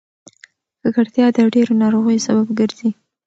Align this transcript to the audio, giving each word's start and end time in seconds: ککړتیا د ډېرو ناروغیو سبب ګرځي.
ککړتیا 0.81 1.25
د 1.35 1.37
ډېرو 1.53 1.73
ناروغیو 1.83 2.25
سبب 2.27 2.47
ګرځي. 2.59 2.89